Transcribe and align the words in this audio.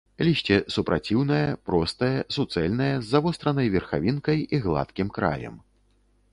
Лісце 0.27 0.55
супраціўнае, 0.75 1.43
простае, 1.67 2.17
суцэльнае, 2.37 2.89
з 2.97 3.05
завостранай 3.13 3.67
верхавінкай 3.79 4.39
і 4.53 4.65
гладкім 4.67 5.07
краем. 5.19 5.55